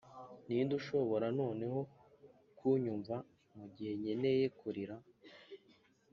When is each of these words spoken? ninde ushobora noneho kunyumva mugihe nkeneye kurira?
ninde 0.45 0.73
ushobora 0.79 1.25
noneho 1.39 1.79
kunyumva 2.57 3.15
mugihe 3.55 3.91
nkeneye 3.99 4.45
kurira? 4.57 4.95